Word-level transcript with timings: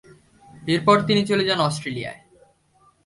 এরপর 0.67 0.97
তিনি 1.07 1.21
চলে 1.25 1.43
যান 1.43 1.59
অস্ট্রেলিয়ায়। 1.59 2.19